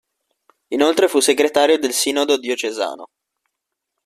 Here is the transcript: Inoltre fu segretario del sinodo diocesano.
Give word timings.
Inoltre 0.69 1.07
fu 1.07 1.19
segretario 1.19 1.77
del 1.77 1.91
sinodo 1.91 2.39
diocesano. 2.39 3.09